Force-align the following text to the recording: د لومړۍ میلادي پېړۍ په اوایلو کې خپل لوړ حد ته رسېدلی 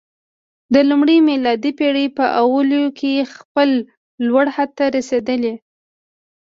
د 0.73 0.75
لومړۍ 0.89 1.17
میلادي 1.29 1.71
پېړۍ 1.79 2.07
په 2.17 2.25
اوایلو 2.41 2.83
کې 2.99 3.29
خپل 3.35 3.69
لوړ 4.27 4.45
حد 4.55 4.69
ته 4.77 4.85
رسېدلی 4.95 5.53